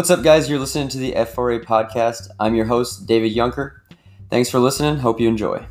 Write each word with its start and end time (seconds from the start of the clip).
What's 0.00 0.08
up, 0.08 0.22
guys? 0.22 0.48
You're 0.48 0.58
listening 0.58 0.88
to 0.88 0.96
the 0.96 1.12
F4A 1.12 1.62
podcast. 1.62 2.30
I'm 2.40 2.54
your 2.54 2.64
host, 2.64 3.04
David 3.04 3.34
Yunker. 3.34 3.80
Thanks 4.30 4.48
for 4.48 4.58
listening. 4.58 5.00
Hope 5.00 5.20
you 5.20 5.28
enjoy. 5.28 5.66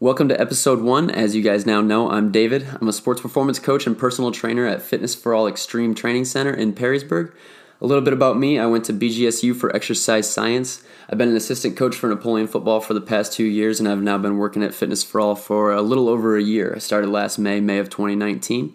Welcome 0.00 0.30
to 0.30 0.40
episode 0.40 0.80
one. 0.80 1.10
As 1.10 1.36
you 1.36 1.42
guys 1.42 1.66
now 1.66 1.82
know, 1.82 2.10
I'm 2.10 2.32
David. 2.32 2.66
I'm 2.80 2.88
a 2.88 2.94
sports 2.94 3.20
performance 3.20 3.58
coach 3.58 3.86
and 3.86 3.98
personal 3.98 4.32
trainer 4.32 4.64
at 4.64 4.80
Fitness 4.80 5.14
for 5.14 5.34
All 5.34 5.46
Extreme 5.46 5.96
Training 5.96 6.24
Center 6.24 6.54
in 6.54 6.72
Perrysburg. 6.72 7.34
A 7.82 7.86
little 7.86 8.02
bit 8.02 8.14
about 8.14 8.38
me 8.38 8.58
I 8.58 8.64
went 8.64 8.86
to 8.86 8.94
BGSU 8.94 9.54
for 9.54 9.76
exercise 9.76 10.32
science. 10.32 10.82
I've 11.10 11.18
been 11.18 11.28
an 11.28 11.36
assistant 11.36 11.76
coach 11.76 11.94
for 11.94 12.08
Napoleon 12.08 12.46
football 12.46 12.80
for 12.80 12.94
the 12.94 13.02
past 13.02 13.34
two 13.34 13.44
years, 13.44 13.80
and 13.80 13.88
I've 13.88 14.00
now 14.00 14.16
been 14.16 14.38
working 14.38 14.62
at 14.62 14.74
Fitness 14.74 15.04
for 15.04 15.20
All 15.20 15.34
for 15.34 15.72
a 15.72 15.82
little 15.82 16.08
over 16.08 16.38
a 16.38 16.42
year. 16.42 16.72
I 16.74 16.78
started 16.78 17.10
last 17.10 17.38
May, 17.38 17.60
May 17.60 17.78
of 17.78 17.90
2019. 17.90 18.72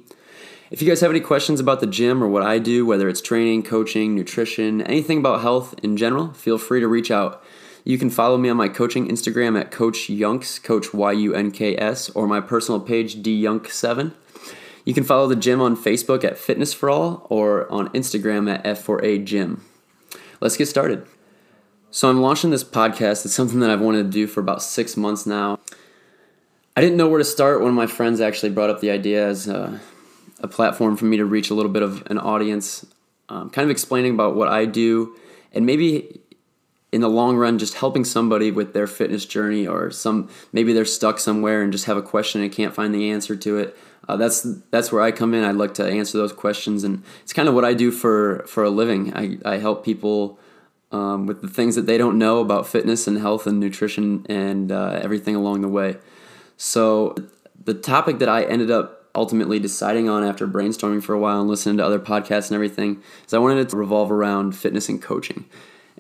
If 0.74 0.82
you 0.82 0.88
guys 0.88 1.02
have 1.02 1.12
any 1.12 1.20
questions 1.20 1.60
about 1.60 1.82
the 1.82 1.86
gym 1.86 2.24
or 2.24 2.28
what 2.28 2.42
I 2.42 2.58
do, 2.58 2.84
whether 2.84 3.08
it's 3.08 3.22
training, 3.22 3.62
coaching, 3.62 4.16
nutrition, 4.16 4.82
anything 4.82 5.20
about 5.20 5.42
health 5.42 5.76
in 5.84 5.98
general, 5.98 6.34
feel 6.34 6.58
free 6.58 6.80
to 6.80 6.88
reach 6.88 7.12
out. 7.12 7.44
You 7.84 8.00
can 8.00 8.10
follow 8.10 8.40
me 8.40 8.50
on 8.50 8.58
my 8.58 8.70
coaching 8.70 9.08
Instagram 9.08 9.60
at 9.60 9.70
Coach 9.70 10.10
Yunks, 10.10 10.58
Coach 10.58 10.92
Y 10.92 11.12
U 11.12 11.36
N 11.36 11.52
K 11.52 11.78
S, 11.78 12.10
or 12.10 12.26
my 12.26 12.42
personal 12.42 12.80
page, 12.80 13.22
DYunk7. 13.22 14.14
You 14.84 14.96
can 14.96 15.04
follow 15.04 15.28
the 15.28 15.36
gym 15.36 15.62
on 15.62 15.78
Facebook 15.78 16.24
at 16.24 16.40
Fitness 16.40 16.74
for 16.74 16.90
All 16.90 17.28
or 17.30 17.72
on 17.72 17.90
Instagram 17.90 18.52
at 18.52 18.64
F4A 18.64 19.24
Gym. 19.26 19.64
Let's 20.42 20.58
get 20.58 20.66
started. 20.66 21.06
So, 21.92 22.10
I'm 22.10 22.20
launching 22.20 22.50
this 22.50 22.64
podcast. 22.64 23.26
It's 23.26 23.36
something 23.36 23.60
that 23.60 23.70
I've 23.70 23.80
wanted 23.80 24.06
to 24.06 24.10
do 24.10 24.26
for 24.26 24.40
about 24.40 24.64
six 24.64 24.98
months 24.98 25.28
now. 25.28 25.60
I 26.76 26.82
didn't 26.82 26.98
know 26.98 27.08
where 27.08 27.20
to 27.20 27.24
start. 27.24 27.62
Of 27.62 27.74
my 27.74 27.86
friends 27.86 28.20
actually 28.20 28.50
brought 28.50 28.72
up 28.72 28.82
the 28.82 28.90
idea 28.90 29.28
as 29.28 29.48
a, 29.48 29.80
a 30.44 30.48
platform 30.48 30.96
for 30.96 31.06
me 31.06 31.18
to 31.18 31.26
reach 31.26 31.50
a 31.50 31.56
little 31.56 31.72
bit 31.72 31.82
of 31.82 32.06
an 32.12 32.20
audience, 32.20 32.86
um, 33.30 33.50
kind 33.50 33.66
of 33.66 33.72
explaining 33.72 34.14
about 34.14 34.36
what 34.36 34.50
I 34.50 34.66
do 34.66 35.16
and 35.52 35.66
maybe 35.66 36.22
in 36.92 37.02
the 37.02 37.10
long 37.10 37.36
run 37.36 37.58
just 37.58 37.74
helping 37.74 38.06
somebody 38.06 38.52
with 38.52 38.74
their 38.74 38.86
fitness 38.86 39.26
journey 39.26 39.66
or 39.66 39.90
some 39.90 40.30
maybe 40.52 40.74
they're 40.74 40.86
stuck 40.86 41.18
somewhere 41.18 41.64
and 41.64 41.72
just 41.72 41.86
have 41.86 41.98
a 41.98 42.04
question 42.04 42.42
and 42.42 42.52
can't 42.52 42.76
find 42.76 42.94
the 42.94 43.10
answer 43.10 43.36
to 43.36 43.58
it 43.58 43.76
uh, 44.08 44.18
that's 44.18 44.42
that's 44.70 44.92
where 44.92 45.02
I 45.02 45.12
come 45.12 45.34
in. 45.34 45.44
I 45.44 45.52
like 45.52 45.74
to 45.76 45.86
answer 45.86 46.18
those 46.18 46.34
questions, 46.34 46.84
and 46.84 47.04
it's 47.22 47.34
kind 47.34 47.48
of 47.48 47.56
what 47.56 47.64
I 47.64 47.74
do 47.74 47.92
for 47.92 48.44
for 48.48 48.64
a 48.64 48.70
living. 48.70 49.16
I, 49.16 49.38
I 49.46 49.58
help 49.58 49.86
people 49.86 50.40
um, 50.92 51.26
with 51.26 51.42
the 51.42 51.48
things 51.48 51.76
that 51.76 51.86
they 51.86 51.98
don't 51.98 52.18
know 52.18 52.40
about 52.40 52.68
fitness 52.68 53.08
and 53.08 53.18
health 53.18 53.48
and 53.48 53.60
nutrition 53.60 54.26
and 54.28 54.72
uh, 54.72 55.00
everything 55.02 55.36
along 55.36 55.62
the 55.62 55.70
way. 55.70 55.98
So 56.58 57.16
the 57.64 57.74
topic 57.74 58.20
that 58.20 58.30
I 58.30 58.44
ended 58.44 58.70
up 58.70 59.03
ultimately 59.16 59.60
deciding 59.60 60.10
on 60.10 60.24
after 60.24 60.48
brainstorming 60.48 61.04
for 61.04 61.14
a 61.14 61.20
while 61.20 61.40
and 61.40 61.50
listening 61.50 61.78
to 61.78 61.86
other 61.86 62.00
podcasts 62.00 62.48
and 62.48 62.56
everything 62.56 63.02
is 63.26 63.34
I 63.34 63.38
wanted 63.38 63.60
it 63.60 63.70
to 63.70 63.78
revolve 63.78 64.12
around 64.12 64.56
fitness 64.56 64.90
and 64.90 65.02
coaching. 65.02 65.46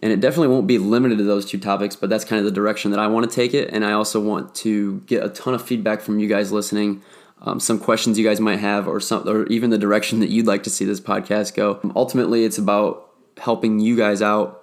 And 0.01 0.11
it 0.11 0.19
definitely 0.19 0.49
won't 0.49 0.67
be 0.67 0.79
limited 0.79 1.17
to 1.19 1.23
those 1.23 1.45
two 1.45 1.57
topics, 1.57 1.95
but 1.95 2.09
that's 2.09 2.25
kind 2.25 2.39
of 2.39 2.45
the 2.45 2.51
direction 2.51 2.91
that 2.91 2.99
I 2.99 3.07
want 3.07 3.29
to 3.29 3.33
take 3.33 3.53
it. 3.53 3.69
And 3.71 3.85
I 3.85 3.93
also 3.93 4.19
want 4.19 4.53
to 4.55 4.99
get 5.01 5.23
a 5.23 5.29
ton 5.29 5.53
of 5.53 5.61
feedback 5.61 6.01
from 6.01 6.19
you 6.19 6.27
guys 6.27 6.51
listening 6.51 7.01
um, 7.43 7.59
some 7.59 7.77
questions 7.77 8.17
you 8.17 8.25
guys 8.25 8.39
might 8.39 8.59
have, 8.59 8.87
or 8.87 8.99
some, 8.99 9.27
or 9.27 9.45
even 9.47 9.69
the 9.69 9.77
direction 9.77 10.21
that 10.21 10.29
you'd 10.29 10.47
like 10.47 10.63
to 10.63 10.69
see 10.69 10.85
this 10.85 11.01
podcast 11.01 11.53
go. 11.55 11.79
Ultimately, 11.95 12.45
it's 12.45 12.57
about 12.57 13.11
helping 13.37 13.79
you 13.79 13.97
guys 13.97 14.21
out 14.21 14.62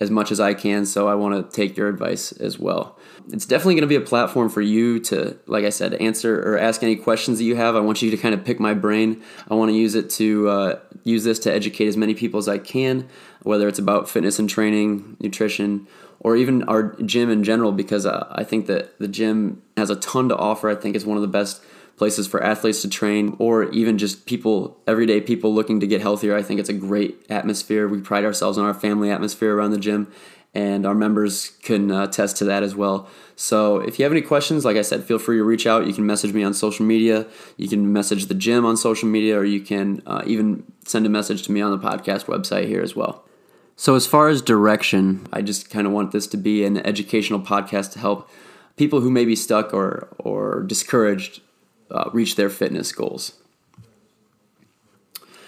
as 0.00 0.10
much 0.10 0.32
as 0.32 0.40
I 0.40 0.54
can. 0.54 0.86
So 0.86 1.08
I 1.08 1.14
want 1.14 1.34
to 1.34 1.56
take 1.56 1.76
your 1.76 1.88
advice 1.88 2.32
as 2.32 2.58
well. 2.58 2.98
It's 3.32 3.46
definitely 3.46 3.74
going 3.74 3.82
to 3.82 3.86
be 3.86 3.96
a 3.96 4.00
platform 4.00 4.48
for 4.48 4.62
you 4.62 4.98
to, 5.00 5.38
like 5.46 5.64
I 5.64 5.70
said, 5.70 5.94
answer 5.94 6.40
or 6.40 6.58
ask 6.58 6.82
any 6.82 6.96
questions 6.96 7.38
that 7.38 7.44
you 7.44 7.54
have. 7.54 7.76
I 7.76 7.80
want 7.80 8.00
you 8.00 8.10
to 8.10 8.16
kind 8.16 8.34
of 8.34 8.44
pick 8.44 8.58
my 8.58 8.74
brain. 8.74 9.22
I 9.50 9.54
want 9.54 9.70
to 9.70 9.76
use 9.76 9.94
it 9.94 10.08
to 10.10 10.48
uh, 10.48 10.78
use 11.04 11.24
this 11.24 11.38
to 11.40 11.52
educate 11.52 11.86
as 11.86 11.96
many 11.96 12.14
people 12.14 12.38
as 12.38 12.48
I 12.48 12.58
can, 12.58 13.08
whether 13.42 13.68
it's 13.68 13.78
about 13.78 14.08
fitness 14.08 14.38
and 14.38 14.48
training, 14.48 15.18
nutrition, 15.20 15.86
or 16.20 16.36
even 16.36 16.62
our 16.64 16.94
gym 17.02 17.30
in 17.30 17.44
general, 17.44 17.72
because 17.72 18.06
uh, 18.06 18.26
I 18.32 18.42
think 18.42 18.66
that 18.66 18.98
the 18.98 19.08
gym 19.08 19.62
has 19.76 19.90
a 19.90 19.96
ton 19.96 20.28
to 20.30 20.36
offer. 20.36 20.68
I 20.68 20.74
think 20.74 20.96
it's 20.96 21.04
one 21.04 21.16
of 21.16 21.22
the 21.22 21.28
best 21.28 21.62
places 22.00 22.26
for 22.26 22.42
athletes 22.42 22.80
to 22.80 22.88
train 22.88 23.36
or 23.38 23.64
even 23.72 23.98
just 23.98 24.24
people 24.24 24.80
everyday 24.86 25.20
people 25.20 25.52
looking 25.52 25.80
to 25.80 25.86
get 25.86 26.00
healthier. 26.00 26.34
I 26.34 26.40
think 26.40 26.58
it's 26.58 26.70
a 26.70 26.72
great 26.72 27.26
atmosphere. 27.28 27.86
We 27.86 28.00
pride 28.00 28.24
ourselves 28.24 28.56
on 28.56 28.64
our 28.64 28.72
family 28.72 29.10
atmosphere 29.10 29.54
around 29.54 29.72
the 29.72 29.78
gym 29.78 30.10
and 30.54 30.86
our 30.86 30.94
members 30.94 31.50
can 31.62 31.90
uh, 31.90 32.04
attest 32.04 32.38
to 32.38 32.46
that 32.46 32.62
as 32.62 32.74
well. 32.74 33.06
So 33.36 33.80
if 33.80 33.98
you 33.98 34.04
have 34.06 34.12
any 34.12 34.22
questions 34.22 34.64
like 34.64 34.78
i 34.78 34.82
said 34.82 35.04
feel 35.04 35.18
free 35.18 35.36
to 35.36 35.44
reach 35.44 35.66
out. 35.66 35.86
You 35.86 35.92
can 35.92 36.06
message 36.06 36.32
me 36.32 36.42
on 36.42 36.54
social 36.54 36.86
media. 36.86 37.26
You 37.58 37.68
can 37.68 37.92
message 37.92 38.28
the 38.28 38.34
gym 38.34 38.64
on 38.64 38.78
social 38.78 39.06
media 39.06 39.38
or 39.38 39.44
you 39.44 39.60
can 39.60 40.02
uh, 40.06 40.22
even 40.24 40.64
send 40.86 41.04
a 41.04 41.10
message 41.10 41.42
to 41.42 41.52
me 41.52 41.60
on 41.60 41.70
the 41.70 41.86
podcast 41.86 42.24
website 42.24 42.66
here 42.66 42.80
as 42.80 42.96
well. 42.96 43.26
So 43.76 43.94
as 43.94 44.06
far 44.06 44.30
as 44.30 44.40
direction 44.40 45.26
i 45.34 45.42
just 45.42 45.68
kind 45.68 45.86
of 45.86 45.92
want 45.92 46.12
this 46.12 46.26
to 46.28 46.38
be 46.38 46.64
an 46.64 46.78
educational 46.78 47.40
podcast 47.40 47.92
to 47.92 47.98
help 47.98 48.30
people 48.78 49.02
who 49.02 49.10
may 49.10 49.26
be 49.26 49.36
stuck 49.36 49.74
or 49.74 50.08
or 50.18 50.62
discouraged 50.62 51.42
uh, 51.90 52.10
reach 52.12 52.36
their 52.36 52.50
fitness 52.50 52.92
goals. 52.92 53.34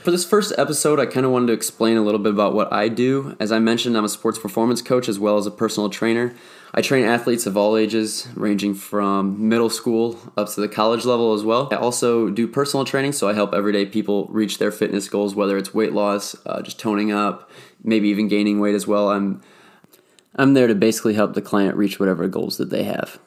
For 0.03 0.11
this 0.11 0.25
first 0.25 0.53
episode, 0.59 0.99
I 0.99 1.07
kind 1.07 1.25
of 1.25 1.31
wanted 1.31 1.47
to 1.47 1.53
explain 1.53 1.97
a 1.97 2.03
little 2.03 2.19
bit 2.19 2.33
about 2.33 2.55
what 2.55 2.73
I 2.73 2.89
do. 2.89 3.37
As 3.39 3.53
I 3.53 3.61
mentioned, 3.61 3.97
I'm 3.97 4.05
a 4.05 4.09
sports 4.09 4.37
performance 4.37 4.83
coach 4.83 5.09
as 5.09 5.21
well 5.21 5.37
as 5.39 5.47
a 5.47 5.51
personal 5.53 5.91
trainer. 5.91 6.35
I 6.75 6.81
train 6.81 7.05
athletes 7.05 7.47
of 7.47 7.57
all 7.57 7.77
ages, 7.77 8.27
ranging 8.35 8.75
from 8.75 9.49
middle 9.49 9.71
school 9.71 10.19
up 10.37 10.49
to 10.55 10.61
the 10.61 10.69
college 10.69 11.05
level 11.05 11.35
as 11.35 11.45
well. 11.45 11.69
I 11.71 11.77
also 11.77 12.31
do 12.31 12.49
personal 12.49 12.85
training, 12.85 13.13
so 13.13 13.29
I 13.29 13.35
help 13.35 13.55
everyday 13.55 13.87
people 13.87 14.27
reach 14.31 14.59
their 14.59 14.73
fitness 14.73 15.09
goals, 15.09 15.37
whether 15.37 15.57
it's 15.57 15.73
weight 15.73 15.93
loss, 15.93 16.35
uh, 16.47 16.63
just 16.63 16.81
toning 16.81 17.13
up, 17.13 17.49
maybe 17.85 18.09
even 18.09 18.27
gaining 18.27 18.59
weight 18.59 18.75
as 18.75 18.89
well. 18.89 19.11
I'm 19.11 19.41
I'm 20.35 20.55
there 20.55 20.67
to 20.67 20.75
basically 20.75 21.15
help 21.15 21.35
the 21.35 21.43
client 21.43 21.77
reach 21.77 22.01
whatever 22.01 22.27
goals 22.27 22.57
that 22.57 22.71
they 22.71 22.85
have. 22.85 23.21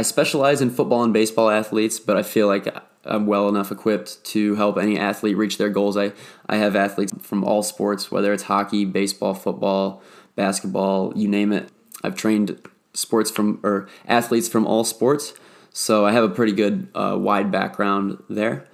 I 0.00 0.02
specialize 0.02 0.62
in 0.62 0.70
football 0.70 1.04
and 1.04 1.12
baseball 1.12 1.50
athletes, 1.50 2.00
but 2.00 2.16
I 2.16 2.22
feel 2.22 2.46
like 2.46 2.74
I'm 3.04 3.26
well 3.26 3.50
enough 3.50 3.70
equipped 3.70 4.24
to 4.24 4.54
help 4.54 4.78
any 4.78 4.98
athlete 4.98 5.36
reach 5.36 5.58
their 5.58 5.68
goals. 5.68 5.94
I, 5.94 6.12
I 6.48 6.56
have 6.56 6.74
athletes 6.74 7.12
from 7.20 7.44
all 7.44 7.62
sports, 7.62 8.10
whether 8.10 8.32
it's 8.32 8.44
hockey, 8.44 8.86
baseball, 8.86 9.34
football, 9.34 10.02
basketball, 10.36 11.12
you 11.14 11.28
name 11.28 11.52
it. 11.52 11.68
I've 12.02 12.14
trained 12.14 12.66
sports 12.94 13.30
from 13.30 13.60
or 13.62 13.90
athletes 14.06 14.48
from 14.48 14.66
all 14.66 14.84
sports, 14.84 15.34
so 15.70 16.06
I 16.06 16.12
have 16.12 16.24
a 16.24 16.30
pretty 16.30 16.52
good 16.52 16.88
uh, 16.94 17.18
wide 17.20 17.52
background 17.52 18.22
there. 18.30 18.66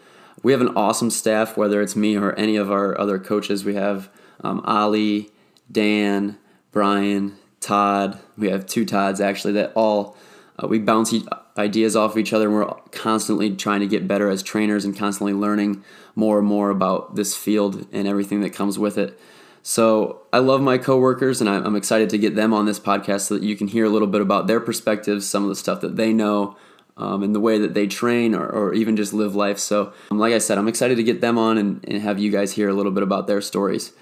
We 0.44 0.52
have 0.52 0.60
an 0.60 0.76
awesome 0.76 1.10
staff, 1.10 1.56
whether 1.56 1.82
it's 1.82 1.96
me 1.96 2.16
or 2.16 2.34
any 2.34 2.54
of 2.54 2.70
our 2.70 2.96
other 3.00 3.18
coaches. 3.18 3.64
We 3.64 3.74
have 3.74 4.08
um, 4.44 4.60
Ali, 4.64 5.32
Dan, 5.72 6.38
Brian, 6.70 7.36
Todd. 7.58 8.20
We 8.38 8.48
have 8.50 8.64
two 8.64 8.84
Todds 8.84 9.20
actually 9.20 9.54
that 9.54 9.72
all 9.74 10.16
uh, 10.62 10.66
we 10.66 10.78
bounce 10.78 11.14
ideas 11.58 11.96
off 11.96 12.12
of 12.12 12.18
each 12.18 12.32
other, 12.32 12.46
and 12.46 12.54
we're 12.54 12.72
constantly 12.92 13.54
trying 13.54 13.80
to 13.80 13.86
get 13.86 14.08
better 14.08 14.28
as 14.30 14.42
trainers 14.42 14.84
and 14.84 14.96
constantly 14.96 15.32
learning 15.32 15.82
more 16.14 16.38
and 16.38 16.46
more 16.46 16.70
about 16.70 17.16
this 17.16 17.36
field 17.36 17.86
and 17.92 18.08
everything 18.08 18.40
that 18.40 18.50
comes 18.50 18.78
with 18.78 18.96
it. 18.96 19.18
So 19.62 20.22
I 20.32 20.38
love 20.38 20.60
my 20.60 20.78
coworkers, 20.78 21.40
and 21.40 21.50
I'm 21.50 21.74
excited 21.76 22.08
to 22.10 22.18
get 22.18 22.36
them 22.36 22.54
on 22.54 22.66
this 22.66 22.78
podcast 22.78 23.22
so 23.22 23.34
that 23.34 23.42
you 23.42 23.56
can 23.56 23.68
hear 23.68 23.84
a 23.84 23.88
little 23.88 24.08
bit 24.08 24.20
about 24.20 24.46
their 24.46 24.60
perspectives, 24.60 25.26
some 25.26 25.42
of 25.42 25.48
the 25.48 25.56
stuff 25.56 25.80
that 25.80 25.96
they 25.96 26.12
know, 26.12 26.56
um, 26.96 27.22
and 27.22 27.34
the 27.34 27.40
way 27.40 27.58
that 27.58 27.74
they 27.74 27.86
train 27.86 28.34
or, 28.34 28.46
or 28.46 28.74
even 28.74 28.96
just 28.96 29.12
live 29.12 29.34
life. 29.34 29.58
So, 29.58 29.92
um, 30.10 30.18
like 30.18 30.32
I 30.32 30.38
said, 30.38 30.56
I'm 30.56 30.68
excited 30.68 30.96
to 30.96 31.02
get 31.02 31.20
them 31.20 31.36
on 31.36 31.58
and, 31.58 31.84
and 31.86 32.00
have 32.00 32.18
you 32.18 32.30
guys 32.30 32.52
hear 32.52 32.68
a 32.68 32.74
little 32.74 32.92
bit 32.92 33.02
about 33.02 33.26
their 33.26 33.40
stories. 33.40 33.92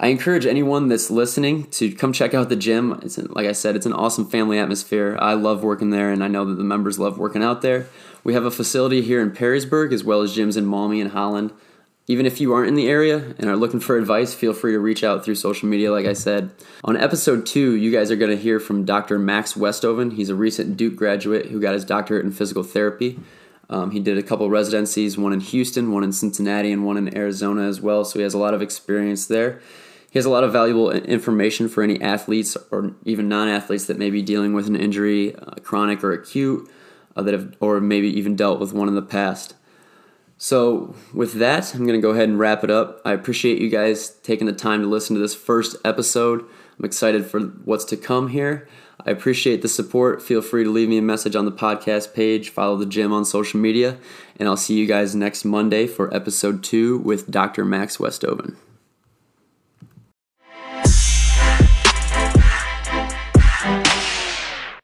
I 0.00 0.08
encourage 0.08 0.46
anyone 0.46 0.88
that's 0.88 1.10
listening 1.10 1.64
to 1.72 1.92
come 1.92 2.12
check 2.12 2.32
out 2.32 2.48
the 2.48 2.56
gym. 2.56 3.00
It's 3.02 3.18
like 3.18 3.46
I 3.46 3.52
said, 3.52 3.74
it's 3.74 3.86
an 3.86 3.92
awesome 3.92 4.26
family 4.26 4.58
atmosphere. 4.58 5.18
I 5.20 5.34
love 5.34 5.64
working 5.64 5.90
there, 5.90 6.12
and 6.12 6.22
I 6.22 6.28
know 6.28 6.44
that 6.44 6.54
the 6.54 6.64
members 6.64 7.00
love 7.00 7.18
working 7.18 7.42
out 7.42 7.62
there. 7.62 7.86
We 8.22 8.34
have 8.34 8.44
a 8.44 8.50
facility 8.50 9.02
here 9.02 9.20
in 9.20 9.32
Perrysburg 9.32 9.92
as 9.92 10.04
well 10.04 10.22
as 10.22 10.36
gyms 10.36 10.56
in 10.56 10.66
Maumee 10.66 11.00
and 11.00 11.10
Holland. 11.10 11.52
Even 12.06 12.26
if 12.26 12.40
you 12.40 12.54
aren't 12.54 12.68
in 12.68 12.74
the 12.74 12.88
area 12.88 13.34
and 13.38 13.50
are 13.50 13.56
looking 13.56 13.80
for 13.80 13.98
advice, 13.98 14.32
feel 14.32 14.54
free 14.54 14.72
to 14.72 14.78
reach 14.78 15.02
out 15.04 15.24
through 15.24 15.34
social 15.34 15.68
media, 15.68 15.92
like 15.92 16.06
I 16.06 16.14
said. 16.14 16.50
On 16.84 16.96
episode 16.96 17.44
two, 17.44 17.74
you 17.74 17.90
guys 17.90 18.10
are 18.10 18.16
going 18.16 18.30
to 18.30 18.42
hear 18.42 18.60
from 18.60 18.84
Dr. 18.84 19.18
Max 19.18 19.56
Westoven. 19.56 20.12
He's 20.12 20.30
a 20.30 20.34
recent 20.34 20.76
Duke 20.76 20.96
graduate 20.96 21.46
who 21.46 21.60
got 21.60 21.74
his 21.74 21.84
doctorate 21.84 22.24
in 22.24 22.32
physical 22.32 22.62
therapy. 22.62 23.18
Um, 23.68 23.90
he 23.90 24.00
did 24.00 24.16
a 24.16 24.22
couple 24.22 24.48
residencies, 24.48 25.18
one 25.18 25.34
in 25.34 25.40
Houston, 25.40 25.92
one 25.92 26.02
in 26.02 26.12
Cincinnati, 26.12 26.72
and 26.72 26.86
one 26.86 26.96
in 26.96 27.14
Arizona 27.14 27.62
as 27.68 27.82
well, 27.82 28.04
so 28.04 28.18
he 28.18 28.22
has 28.22 28.32
a 28.32 28.38
lot 28.38 28.54
of 28.54 28.62
experience 28.62 29.26
there. 29.26 29.60
He 30.10 30.18
has 30.18 30.24
a 30.24 30.30
lot 30.30 30.44
of 30.44 30.52
valuable 30.52 30.90
information 30.90 31.68
for 31.68 31.82
any 31.82 32.00
athletes 32.00 32.56
or 32.70 32.94
even 33.04 33.28
non-athletes 33.28 33.86
that 33.86 33.98
may 33.98 34.10
be 34.10 34.22
dealing 34.22 34.54
with 34.54 34.66
an 34.66 34.76
injury, 34.76 35.34
uh, 35.34 35.56
chronic 35.62 36.02
or 36.02 36.12
acute, 36.12 36.68
uh, 37.14 37.22
that 37.22 37.34
have 37.34 37.54
or 37.60 37.80
maybe 37.80 38.08
even 38.08 38.34
dealt 38.34 38.58
with 38.58 38.72
one 38.72 38.88
in 38.88 38.94
the 38.94 39.02
past. 39.02 39.54
So, 40.40 40.94
with 41.12 41.34
that, 41.34 41.74
I'm 41.74 41.84
going 41.84 42.00
to 42.00 42.02
go 42.02 42.10
ahead 42.10 42.28
and 42.28 42.38
wrap 42.38 42.62
it 42.62 42.70
up. 42.70 43.02
I 43.04 43.12
appreciate 43.12 43.60
you 43.60 43.68
guys 43.68 44.10
taking 44.22 44.46
the 44.46 44.52
time 44.52 44.80
to 44.82 44.86
listen 44.86 45.14
to 45.16 45.20
this 45.20 45.34
first 45.34 45.76
episode. 45.84 46.44
I'm 46.78 46.84
excited 46.84 47.26
for 47.26 47.40
what's 47.40 47.84
to 47.86 47.96
come 47.96 48.28
here. 48.28 48.68
I 49.04 49.10
appreciate 49.10 49.62
the 49.62 49.68
support. 49.68 50.22
Feel 50.22 50.40
free 50.40 50.64
to 50.64 50.70
leave 50.70 50.88
me 50.88 50.98
a 50.98 51.02
message 51.02 51.34
on 51.34 51.44
the 51.44 51.52
podcast 51.52 52.14
page, 52.14 52.50
follow 52.50 52.76
the 52.76 52.86
gym 52.86 53.12
on 53.12 53.24
social 53.24 53.58
media, 53.58 53.98
and 54.38 54.48
I'll 54.48 54.56
see 54.56 54.78
you 54.78 54.86
guys 54.86 55.14
next 55.14 55.44
Monday 55.44 55.86
for 55.86 56.14
episode 56.14 56.62
two 56.62 56.98
with 56.98 57.30
Dr. 57.30 57.64
Max 57.64 57.98
Westoven. 57.98 58.56